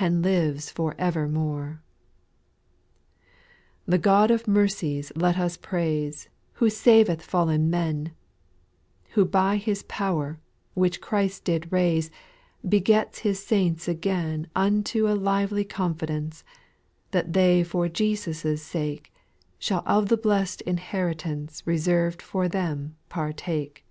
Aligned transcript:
And 0.00 0.22
lives 0.22 0.70
for 0.70 0.94
evermore. 0.96 1.82
5. 3.84 3.90
The 3.90 3.98
God 3.98 4.30
of 4.30 4.48
mercies 4.48 5.12
let 5.14 5.38
us 5.38 5.58
praise, 5.58 6.30
Who 6.54 6.70
saveth 6.70 7.20
fallen 7.20 7.68
men: 7.68 8.12
Who 9.10 9.26
by 9.26 9.56
His 9.58 9.82
power, 9.82 10.40
which 10.72 11.02
Christ 11.02 11.44
did 11.44 11.70
raise, 11.70 12.10
Begets 12.66 13.18
His 13.18 13.44
saints 13.44 13.86
again 13.88 14.48
Unto 14.56 15.06
a 15.06 15.12
lively 15.12 15.64
confidence, 15.64 16.44
That 17.10 17.34
they 17.34 17.62
for 17.62 17.90
Jesus' 17.90 18.62
sake, 18.62 19.12
Shall 19.58 19.82
of 19.84 20.08
the 20.08 20.16
blest 20.16 20.62
inheritance 20.62 21.62
Reserved 21.66 22.22
for 22.22 22.48
them 22.48 22.96
partake. 23.10 23.84